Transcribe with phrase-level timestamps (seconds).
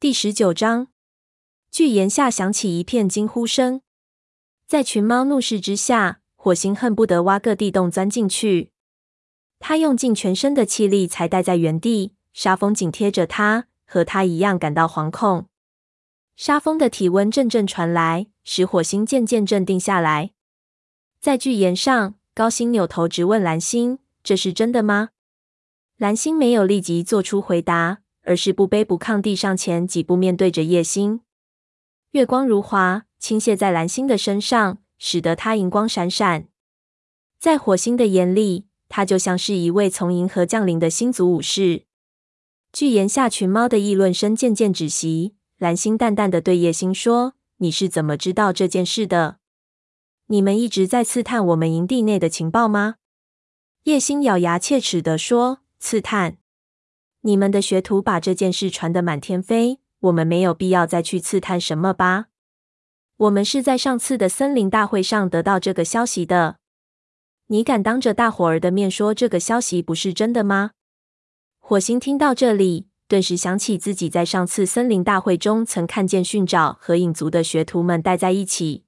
[0.00, 0.86] 第十九章，
[1.70, 3.82] 巨岩下响起一片惊呼声，
[4.66, 8.72] 在群猫怒视之下，火星恨不得挖个地洞钻进去。
[9.58, 15.48] 他用尽全身的气力才待在原地，沙风紧贴着他，和他一样感到惶恐。
[16.34, 20.30] 沙风的体温阵阵传来，使火星渐渐镇定下来。
[21.20, 25.10] 在巨岩上，高星扭头直问蓝星：“这是真的吗？”
[26.00, 27.98] 蓝星没有立即做出回答。
[28.30, 31.22] 而是不卑不亢地上前几步，面对着叶星。
[32.12, 36.46] 月光如华，倾泻在蓝星的身上，使得他银光闪闪。
[37.40, 41.86] 在火星的眼里，他就像是一位从银河降临的星族武士。
[42.72, 45.34] 巨岩下群猫的议论声渐渐止息。
[45.58, 49.38] 蓝星淡淡的对叶星说：“你是怎么知道这件事的？
[50.26, 52.94] 你们一直在刺探我们营地内的情报吗？”
[53.84, 56.36] 叶星咬牙切齿地说：“刺探。”
[57.22, 62.28] 你们的学徒把这件事传得满天飞，我们没有必要再去刺探什么吧？
[63.18, 66.56] 我们是在上次的森林大会上得到这个消息的。
[67.48, 70.70] 你敢当着大伙儿的面说这个消息不是真的吗？
[71.58, 78.84] 火星听到这里，顿时想起自己在上次森林大会中曾看见训爪和影族的学徒们待在一起，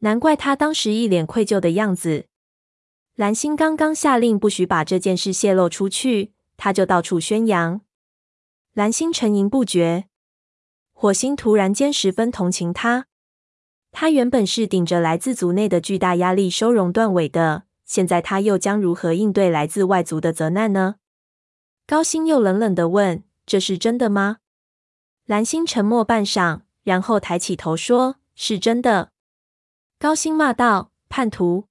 [0.00, 2.26] 难怪他当时一脸愧疚的样子。
[3.14, 6.32] 蓝星刚刚下令不许把这件事泄露出去。
[6.56, 7.80] 他就到处宣扬，
[8.72, 10.06] 蓝星沉吟不绝。
[10.92, 13.06] 火星突然间十分同情他。
[13.92, 20.96] 他原本是顶着来自族内的巨大压力收容断尾的，现在他又将如何应对来自外族的责难呢？
[21.86, 24.38] 高星又冷冷地问：“这是真的吗？”
[25.24, 29.12] 蓝星沉默半晌，然后抬起头说：“是真的。”
[29.98, 31.68] 高星骂道：“叛徒！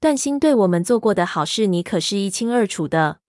[0.00, 3.20] 段星对我们做过的好事，你可是一清二楚的。”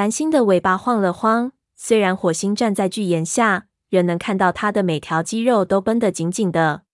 [0.00, 6.84] 蓝星的尾巴晃了晃，虽然火星站在巨岩下，仍能看到它的每条肌肉都绷得紧紧的。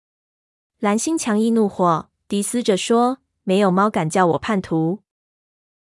[0.81, 5.05] 蓝星强抑怒火，低嘶着说：“没有猫敢叫我叛徒。”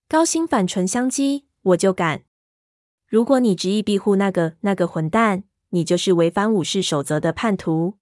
[0.07, 2.25] 高星反唇相讥：“我就敢！
[3.09, 7.95] 如果你执意庇护那个那个混蛋，你就是违反武士守则的叛徒。”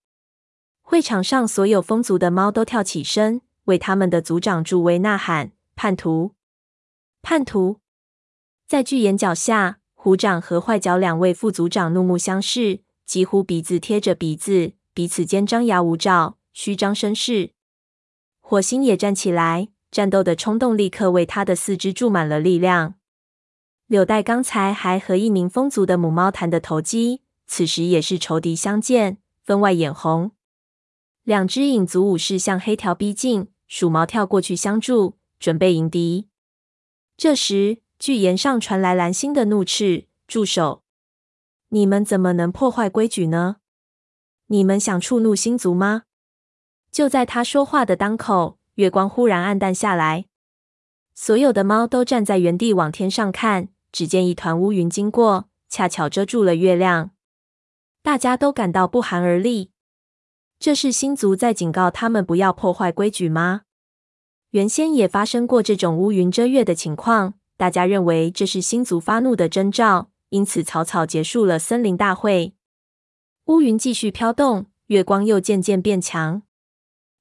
[0.82, 6.32] 会场上所有风族的猫都跳起身，为他们的族长助威呐喊：“叛徒！
[7.22, 7.78] 叛徒！”
[8.72, 17.50] 在巨岩脚下，虎掌和坏角两位副族长怒目相视，几乎鼻子贴着鼻子，彼此间张牙舞爪，虚张声势。
[18.40, 22.94] 火星也站起来，战斗的冲动立刻为他的四肢注满了力量。
[23.88, 30.30] 柳带刚才还和一名风族的母猫谈得投机，此时也是仇敌相见，分外眼红。
[31.24, 36.30] 两只影族武士向黑条逼近，鼠毛跳过去相助，准备迎敌。
[37.18, 40.82] 这时，巨岩上传来蓝星的怒斥：“住手！
[41.68, 43.58] 你们怎么能破坏规矩呢？
[44.48, 46.02] 你们想触怒星族吗？”
[46.90, 50.24] 就在他说话的当口，月光忽然暗淡下来，
[51.14, 53.68] 所有的猫都站在原地往天上看。
[53.92, 57.12] 只见一团乌云经过，恰巧遮住了月亮，
[58.02, 59.70] 大家都感到不寒而栗。
[60.58, 63.60] 这是星族在警告他们不要破坏规矩吗？
[64.50, 67.34] 原先也发生过这种乌云遮月的情况。
[67.62, 72.56] 大家认为这是星族发怒的征兆，因此草草结束了森林大会。
[73.44, 76.42] 乌云继续飘动，月光又渐渐变强。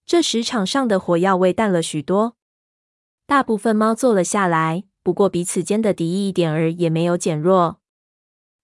[0.03, 2.37] 这时，场上的火药味淡了许多。
[3.27, 7.79] 大部分猫坐了下来，不过彼此间的敌意一点儿也没有减弱。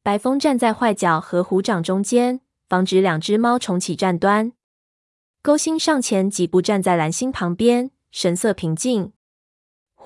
[0.01, 4.51] 白风站在坏角和虎掌中间，防止两只猫重启战端。
[5.43, 9.13] 勾星上前几步，站在蓝星旁边，神色平静。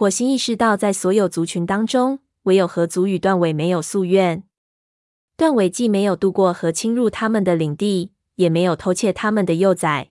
[0.02, 4.42] 火星意识到，在所有族群当中，唯有河族与断尾没有夙愿。
[5.38, 10.10] 断尾既没有渡过河侵入他们的领地，也没有偷窃他们的幼崽。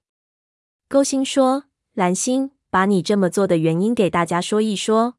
[0.88, 1.64] 勾星说
[1.94, 5.14] ：“蓝星，把你这么做的原因给大家说一说。”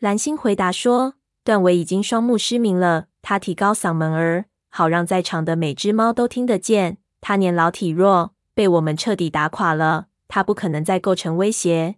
[0.00, 6.96] 蓝星回答说：“断尾已经双目失明了。”他提高嗓门儿，好让在场的每只猫都听得见。
[7.20, 10.06] 他年老体弱，被我们彻底打垮了。
[10.26, 11.96] 他不可能再构成威胁。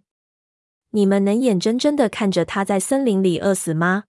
[0.91, 4.05] 你们能眼睁睁的看着他在森林里饿死吗？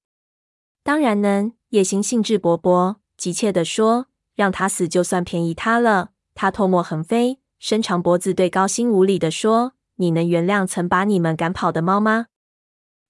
[0.82, 1.52] 当然能。
[1.70, 12.28] 叶星兴致勃勃、急切地说：“让他死就算便宜他了。”他唾沫横飞，伸长脖子对高星无礼地说：“你能原谅曾把你们赶跑的猫吗？”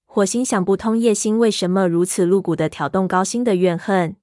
[0.05, 4.17] 火星想不通叶星为什么如此露骨地挑动高星的怨恨。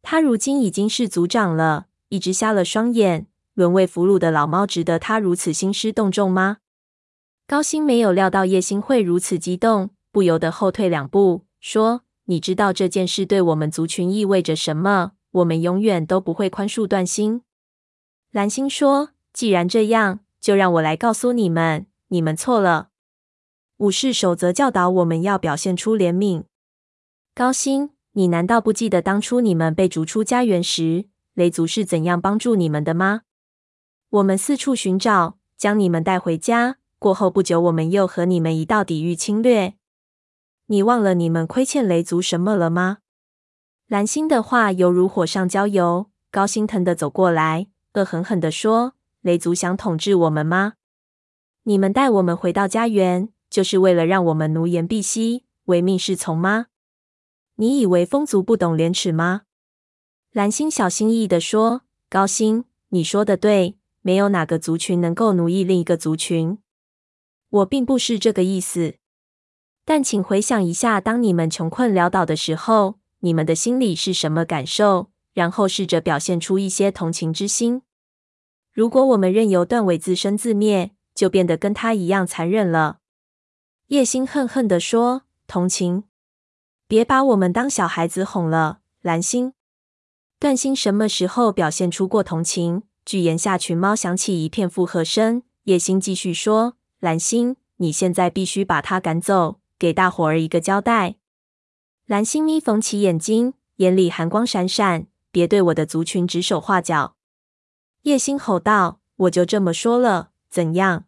[0.00, 6.56] 他如今已经是族长了，一只瞎了双眼、沦为俘虏的老猫，值得他如此兴师动众吗？
[7.46, 15.12] 高星没有料到叶星会如此激动，不由得后退两步，说：“你知道这件事对我们族群意味着什么？
[15.32, 17.42] 我们永远都不会宽恕断星。”
[18.32, 22.88] 蓝星说：“既然这样，就让我来告诉你们，你们错了。
[23.78, 26.44] 武士守则教导我们要表现出怜悯。
[27.34, 33.22] 高星，你难道不记得当初你们被逐出家园时，雷族是怎样帮助你们的吗？
[34.08, 36.76] 我们四处寻找，将你们带回家。
[37.02, 39.74] 过后不久，我们又和你们一道抵御侵略。
[40.66, 42.98] 你忘了你们亏欠雷族什么了吗？”
[43.90, 50.74] 蓝星的话犹如火上浇油，高心疼的走过来，恶狠狠地说：“雷族想统治我们吗？
[51.64, 56.66] 你们带我们回到家园，就是为了让我们奴颜婢膝、唯命是从吗？
[57.56, 59.42] 你以为风族不懂廉耻吗？”
[60.30, 66.58] 蓝星小心翼翼的说：“高星，你说的对，没有哪个族群能够奴役另一个族群。
[67.52, 68.96] 我并不是这个意思。
[69.84, 75.12] 但请回想一下，当你们穷困潦倒的时候。”你们的心里是什么感受？
[75.32, 77.82] 然后试着表现出一些同情之心。
[78.72, 82.98] 如果我们任由断尾自生自灭，就变得跟他一样残忍了。
[83.86, 86.02] 叶星恨恨地说：“同情？
[86.88, 89.52] 别把我们当小孩子哄了。”蓝星、
[90.40, 92.82] 断星什么时候表现出过同情？
[93.04, 95.44] 巨岩下群猫响起一片附和声。
[95.62, 101.16] 叶星继续说：“蓝星，你现在必须把他赶走，给大伙儿一个交代。”
[102.06, 105.08] 蓝星眯缝起眼睛，眼里寒光闪闪。
[105.32, 107.16] 别对我的族群指手画脚！
[108.02, 111.06] 叶星吼道：“我就这么说了，怎样？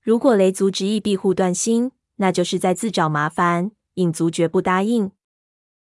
[0.00, 3.70] 如果雷族执意庇护断星，那就是在自找麻烦。
[3.94, 5.12] 影族绝不答应。”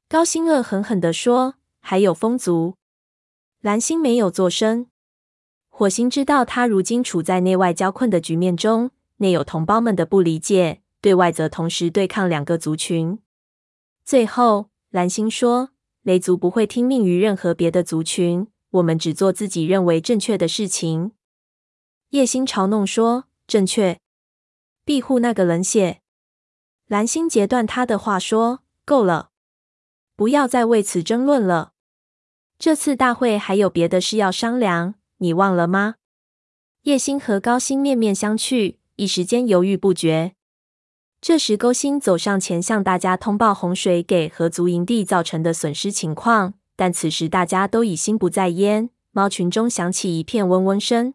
[0.07, 2.75] 高星恶狠狠地说：“还有风族。”
[3.60, 4.88] 蓝星没有作声。
[5.68, 13.19] 火星知道他如今处在内外交困的局面中，内有同胞们的不理解，对外则同时对抗两个族群。
[14.04, 15.69] 最后，蓝星说
[16.04, 21.12] ：“雷族不会听命于任何别的族群，我们只做自己认为正确的事情。”
[22.12, 24.00] 叶星嘲弄说：“正确？
[24.83, 26.01] 庇护那个冷血？”
[26.88, 29.30] 蓝星截断他的话说：“够了，
[30.16, 31.74] 不要再为此争论了。
[32.57, 35.95] 这次大会还有别的事要商量，你忘了吗？”
[36.83, 40.33] 叶星和高星面面相觑，一时间犹豫不决。
[41.21, 46.55] 这时，勾星走上前，向大家通报洪水给河族营地造成的损失情况。
[46.75, 51.13] 但此时大家都已心不在焉，猫群中响起一片嗡嗡声。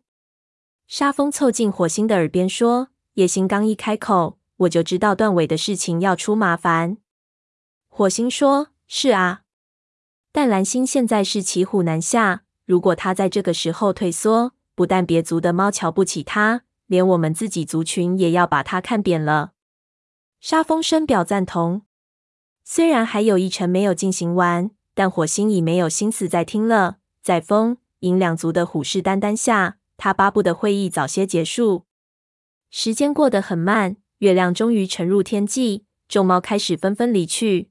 [0.86, 6.96] 沙风凑近火星的耳边说：“叶星刚一开口，我就知道断尾的事情要出麻烦。”
[7.88, 9.42] 火星说：“是啊，
[10.32, 19.52] 但蓝星现在是骑虎难下，如果他在这个时候退缩，不但别族的猫瞧不起他，连我们自己族群也要把他看扁了。”
[20.40, 21.82] 沙风深表赞同。
[22.62, 26.96] 虽然还有一程没有进行完，但火星已没有心思再听了。
[27.22, 31.84] 在风、银两族的虎视眈眈下，他巴不得会议早些结束。
[32.70, 37.70] 时间过得很慢，月亮终于沉入天际，众猫开始纷纷离去。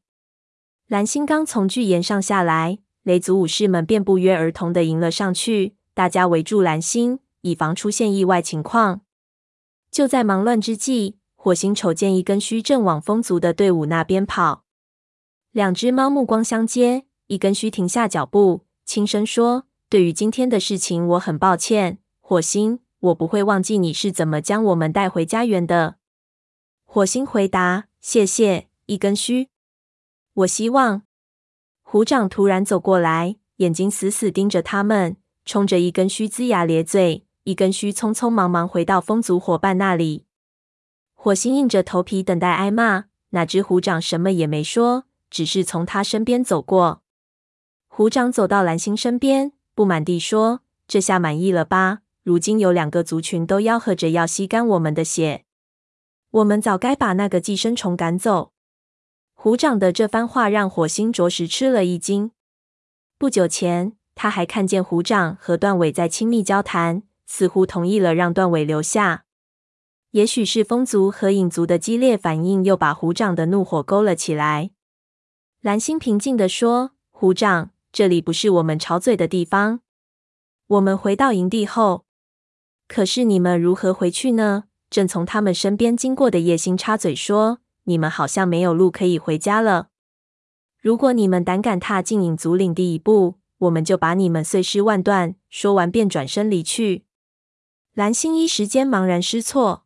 [0.88, 9.02] 蓝星刚从巨岩上下来，雷族武士们便不约而同地迎了上去，大家围住蓝星，以防出现意外情况。
[9.90, 14.66] 就在忙乱之际，火星瞅见一根须正往风族的队伍那边跑，
[15.52, 25.98] 两只猫目光相接，一根须停下脚步，轻声说：“对于今天的事情，我很抱歉，火星，我不会忘记你是怎么将我们带回家园的。”
[26.86, 29.50] 火星回答：“谢谢，一根须。”
[30.34, 31.04] 我希望
[31.84, 40.26] 虎掌突然走过来，眼睛死死盯着他们，冲着一根须龇牙咧嘴，一根须匆匆忙忙回到风族伙伴那里。
[41.14, 47.02] 火星硬着头皮等待挨骂，哪知虎掌什么也没说，只是从他身边走过。
[47.88, 52.00] 虎掌走到蓝星身边，不满地说：“这下满意了吧？
[52.24, 55.46] 如今有两个族群都吆喝着要吸干我们的血，
[56.32, 58.52] 我们早该把那个寄生虫赶走。”
[59.36, 62.32] 虎掌的这番话让火星着实吃了一惊。
[63.18, 69.26] 不久前，他还看见虎掌和断尾在亲密交谈，似乎同意了让段尾留下。
[70.12, 74.72] 也许是风族和影族的激烈反应，又把虎掌的怒火勾了起来。
[75.62, 79.80] 蓝星平静地说：“虎掌，这里不是我们吵嘴的地方。
[80.68, 82.06] 我们回到营地后，
[82.88, 89.88] 可是你们如何回去呢？”正从他们身边经过的叶星插嘴说：“你们好像没有路可以回家了。
[90.80, 97.06] 如果你们胆敢踏进影族领地一步，我们就把你们碎尸万段。”说完便转身离去。
[97.94, 99.86] 蓝星一时间茫然失措。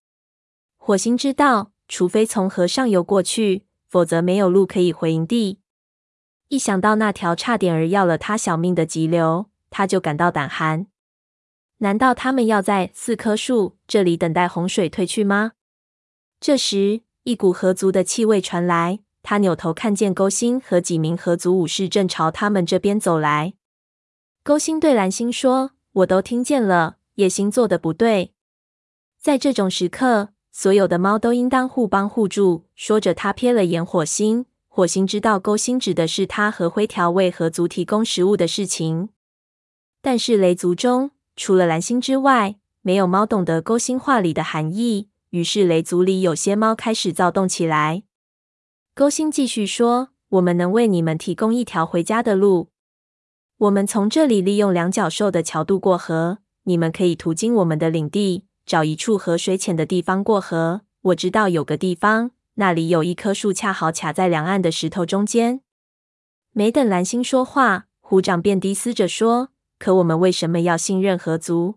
[0.77, 5.59] 火星知道，除非从河上游过去，否则没有路可以回营地。
[6.47, 10.87] 一想到那条差点儿要了他小命的急流，他就感到胆寒。
[11.79, 15.51] 难道他们要在四棵树这里等待洪水退去吗？
[16.39, 18.99] 这时，一股河族的气味传来。
[19.21, 23.55] 他扭头看见勾星和几名河族武士正朝他们这边走来。
[24.41, 28.33] 勾星对蓝星说：“我都听见了，叶星做的不对。
[29.19, 34.45] 在这种时刻，所有的猫都应当互帮互助。”说着，他瞥了眼火星。
[34.67, 39.09] 火星知道勾星指的是他和灰条为河族提供食物的事情，
[40.03, 45.09] 但是雷族中除了蓝星之外，没有猫懂得勾心话里的含义。
[45.31, 48.03] 于是，雷族里有些猫开始躁动起来。
[48.93, 52.69] 勾心继续说：“我们能为你们提供一条回家的路。
[53.57, 60.81] 我们从这里利用两脚兽的桥渡过河，你们可以途经我们的领地，找一处河水浅的地方过河。
[61.01, 65.61] 我知道有个地方，那里有一棵树，恰好卡在两岸的石头中间。”
[66.51, 71.75] 没等蓝星说话，虎掌便低嘶着说：“可我们为什么要信任河族？”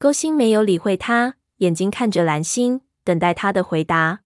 [0.00, 4.20] 勾星没有理会他，眼睛看着蓝星，等待他的回答。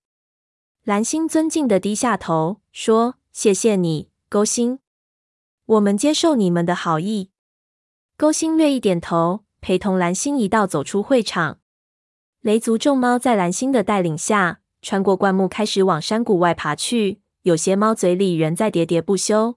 [0.84, 4.78] 蓝星尊敬的低下头，说：“谢谢你，勾星。
[5.66, 7.30] 我们接受你们的好意。”
[8.16, 11.59] 勾星略一点头，陪同蓝星一道走出会场。
[12.42, 17.23] 雷族众猫在蓝星的带领下，穿过灌木，开始往山谷外爬去。
[17.44, 19.56] 有些猫嘴里仍在喋喋不休。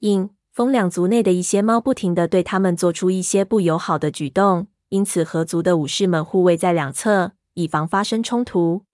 [0.00, 8.84] 影、风两族内的一些猫不停地对他们做出一些不友好的举动，因此河族的武士们护卫在两侧，以防发生冲突。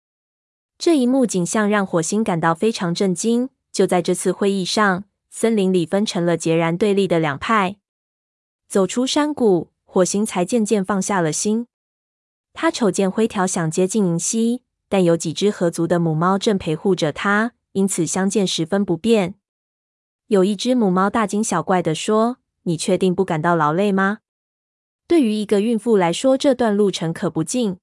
[0.78, 3.50] 这一幕景象让火星感到非常震惊。
[3.70, 7.76] 就在这次会议上，森林里分成了截然对立的两派。
[8.66, 11.68] 走出山谷，火星才渐渐放下了心。
[12.52, 19.36] 他瞅见灰条想接近银溪，但有几只合族的母猫正陪护着它，因此相见十分不便。
[20.26, 24.18] 有一只母猫大惊小怪地说：“你确定不感到劳累吗？
[25.06, 27.76] 对于一个孕妇来说，这段路程可不近。”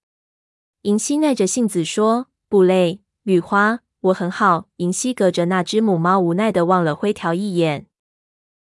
[0.84, 2.28] 银溪耐着性子说。
[2.50, 4.68] 不累，绿花，我很好。
[4.76, 7.88] 银溪隔着那只母猫无奈地望了灰条一眼。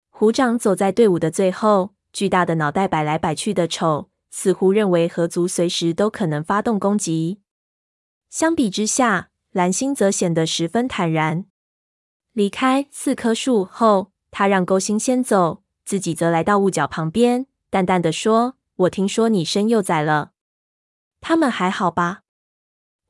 [0.08, 7.40] 虎掌走在队伍的最后，巨大的脑袋摆来摆去的丑，似乎认为河族随时都可能发动攻击。
[8.30, 11.46] 相比之下，蓝星则显得十分坦然。
[12.32, 18.54] 离开四棵树后，他让勾星先走，自己则来到雾角旁边，淡淡的说
[18.86, 20.30] ：“我听说你生幼崽了，
[21.20, 22.20] 他们还好吧？”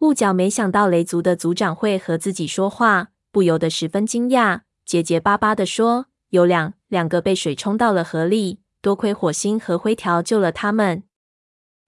[0.01, 11.05] 雾角没想到雷族的族长会和自己说话，不由得十分惊讶，结结巴巴的说：“有两两个被水冲到了河里，多亏火星和灰条救了他们。”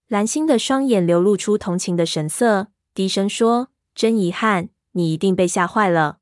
[0.09, 6.21] 蓝星的双眼流露出同情的神色，低声说：“真遗憾，你一定被吓坏了。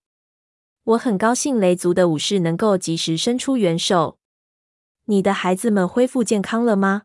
[0.83, 4.19] 我很高兴雷族的武士能够及时伸出援手。
[5.05, 7.03] 你的孩子们恢复健康了吗？”“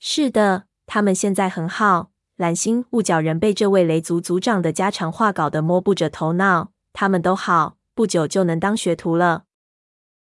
[0.00, 6.72] 是的，他们现在很好。”蓝星、雾角人被这位雷族族长的家常话搞得摸不着头脑。
[6.94, 9.44] 他们都好，不久就能当学徒了。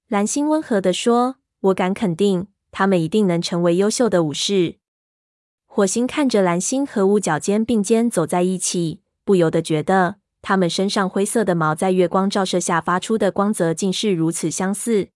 [0.08, 1.36] 蓝星温和地说
[1.68, 4.80] ：“我敢肯定，他们一定能成为优秀的武士。”
[5.66, 15.10] 火星看着蓝星和雾角肩并肩走在一起，不由得觉得他们身上灰色的毛在月光照射下发出的光泽竟是如此相似。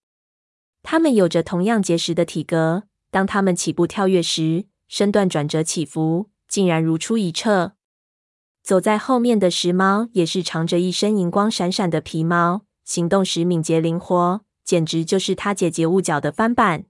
[0.84, 6.32] 他们有着同样结实的体格，当他们起步跳跃时，身段转折起伏。
[6.52, 7.76] 竟然如出一辙。
[8.62, 16.86] 走在后面的石猫也是长着一身银光闪闪的皮毛，行动时敏捷灵活，简直就是他姐姐雾角的翻版。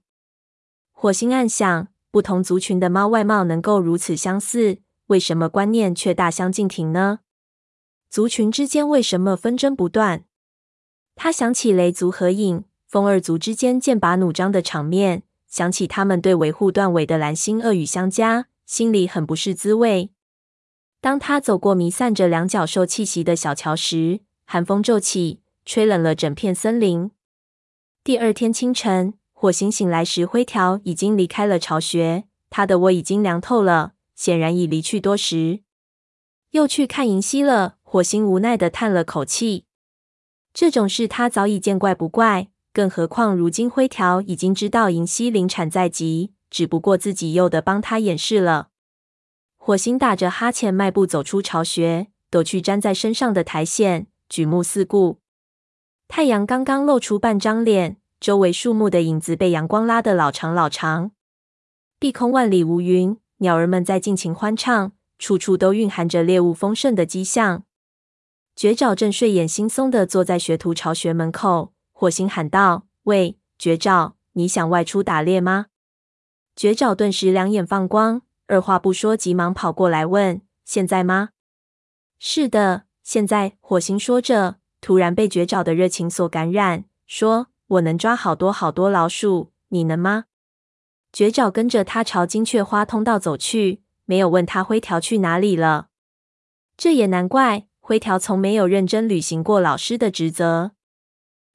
[0.90, 7.20] 火星暗想：不同族群的猫外貌能够如此相似，为什么观念却大相径庭呢？
[8.08, 10.24] 族群之间为什么纷争不断？
[11.14, 18.46] 他想起雷族合影、风二族之间剑拔弩张的场面，想起他们对维护断尾的蓝星恶语相加。
[18.64, 20.10] 心里很不是滋味。
[21.00, 27.10] 当他走过弥散着两脚兽气息的小桥时，寒风骤起，吹冷了整片森林。
[28.04, 35.60] 第二天清晨，火星醒来时，灰条已经离开了巢穴，他的窝已经凉透了，显然已离去多时。
[36.50, 39.66] 又去看银溪了，火星无奈地叹了口气。
[40.52, 46.32] 这种事他早已见怪不怪，更何况如今灰条已经知道银溪临产在即。
[46.50, 48.70] 只不过自己又得帮他掩饰了。
[49.56, 55.21] 火星打着哈欠，迈步走出巢穴，抖去粘在身上的苔藓，举目四顾。
[56.14, 61.12] 太阳刚刚露出半张脸，周围树木的影子被阳光拉得老长老长。
[61.98, 67.64] 碧空万里无云，鸟儿们在尽情欢唱，处处都蕴含着猎物丰盛的迹象。
[68.54, 75.68] 绝爪正睡眼惺忪地坐在学徒巢穴门口，火星喊道：“喂，绝爪，你想外出打猎吗？”
[76.54, 81.30] 绝爪顿时两眼放光，二话不说，急忙跑过来问：“现在吗
[82.20, 90.24] ？”“是的，现在。”火星说着，突然被绝爪的热情所感染，说：“我能抓好多好多老鼠，你能吗？”
[91.14, 95.88] 绝爪跟着他朝金雀花通道走去，没有问他灰条去哪里了。
[96.76, 100.72] 这也难怪，灰条从没有认真履行过老师的职责。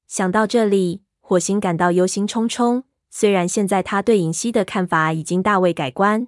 [0.07, 2.83] 想到这里，火星感到忧心忡忡。
[3.09, 6.27] 虽然现在他对银溪的看法已经大为改观。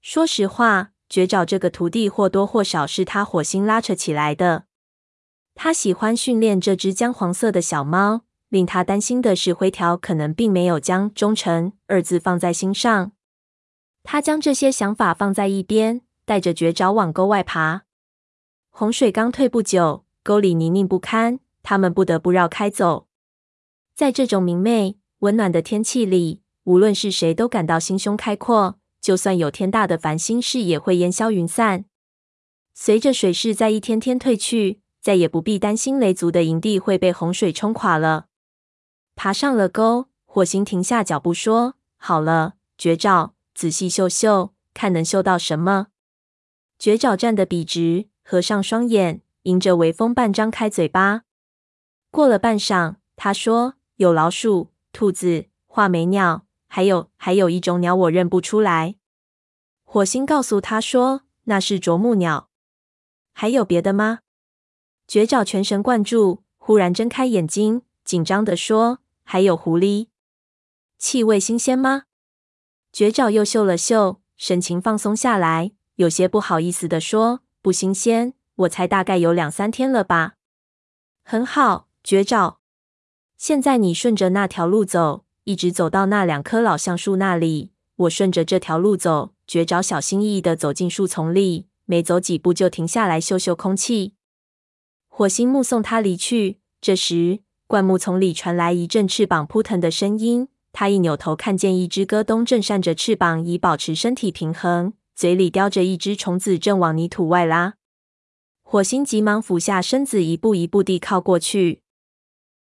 [0.00, 4.64] 说实话，绝爪这个徒弟或多或少是他火星拉扯起来的。
[5.62, 8.22] 他喜欢训练这只姜黄色的小猫。
[8.48, 13.12] 令他担心的是，灰条可能并没有将“忠诚”二字放在心上。
[14.02, 17.82] 他将这些想法放在一边，带着绝爪往沟外爬。
[18.70, 23.06] 洪水刚退不久，沟里泥泞不堪，他们不得不绕开走。
[23.94, 28.78] 在这种明媚温暖的天气里，无论是谁都感到心胸开阔。
[29.02, 31.84] 就算有天大的烦心事，也会烟消云散。
[32.72, 38.26] 随着水势在一天天退去，再也不必担心雷族的营地会被洪水冲垮了。
[39.16, 45.88] 爬上了沟，火星停下脚步说：“好了，绝爪，仔细嗅嗅，看能嗅到什么。”
[46.78, 51.24] 绝爪站得笔直，合上双眼，迎着微风半张开嘴巴。
[52.10, 58.96] 过了半晌，他说：“有老鼠、兔子、画眉鸟，还有还有一种鸟，我认不出来。”
[59.84, 62.48] 火星告诉他说：“那是啄木鸟。”
[63.34, 64.20] 还有别的吗？
[65.10, 69.00] 绝爪全神贯注，忽然睁开眼睛，紧张地说。
[69.24, 70.06] 还有狐狸，
[70.98, 72.04] 气味新鲜吗？
[72.92, 80.34] 绝爪又嗅了嗅，神情放松下来，有些不好意思地说：“不新鲜，我猜大概有两三天了吧。”
[81.24, 82.60] 很好，绝爪。
[83.36, 87.72] 现在你顺着那条路走，一直走到那两棵老橡树那里。
[87.96, 89.32] 我顺着这条路走。
[89.48, 94.14] 绝爪小心翼翼地走进树丛里，没走几步就停下来嗅嗅空气。
[95.20, 97.40] 火星目送他离去，这时。
[97.66, 107.74] 灌木丛里传来一阵翅膀扑腾的声音，他一扭头，看见一只鸽冬正扇着翅膀以保持身体平衡，嘴里叼着一只虫子，正往泥土外拉。
[108.62, 111.82] 火星急忙俯下身子，一步一步地靠过去。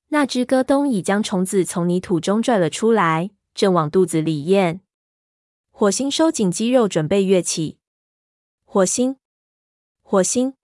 [0.10, 4.82] 那只鸽冬已将虫子从泥土中拽了出来，正往肚子里咽。
[5.72, 7.78] 火星收紧肌肉，准备跃起。
[8.66, 9.16] 火星，
[10.02, 10.56] 火星！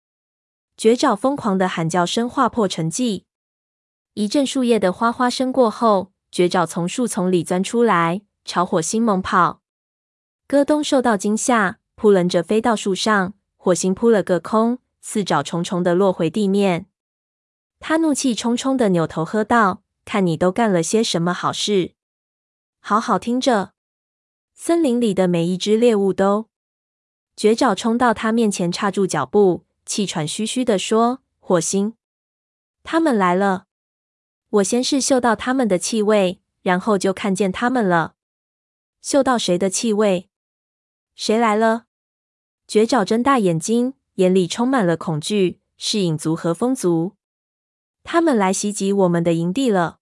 [0.77, 3.25] 绝爪疯狂的喊叫声划破沉寂。
[4.15, 9.61] 一阵树叶的哗哗声过后，绝爪从树丛里钻出来，朝火星猛跑。
[10.47, 13.35] 戈东受到惊吓，扑棱着飞到树上。
[13.57, 16.87] 火星扑了个空，四爪重重的落回地面。
[17.81, 21.95] 他怒气冲冲的扭头喝道：“看你都干了些什么好事！
[22.81, 23.73] 好好听着，
[24.53, 26.49] 森林里的每一只猎物都……”
[27.35, 31.95] 绝爪冲到他面前，刹住脚步，气喘吁吁的说：“火星，
[32.83, 33.67] 他们来了。”
[34.51, 38.15] 我先是嗅到他们的气味，然后就看见他们了。
[39.01, 40.29] 嗅到谁的气味？
[41.15, 41.87] 谁来了？
[42.67, 45.61] 绝爪睁大眼睛，眼里充满了恐惧。
[45.77, 47.17] 是影族和风族，
[48.05, 49.99] 他们来袭击我们的营地了。